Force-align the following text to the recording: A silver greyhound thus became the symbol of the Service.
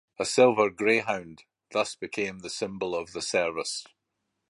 A 0.17 0.25
silver 0.25 0.71
greyhound 0.71 1.43
thus 1.73 1.93
became 1.95 2.39
the 2.39 2.49
symbol 2.49 2.95
of 2.95 3.13
the 3.13 3.21
Service. 3.21 3.85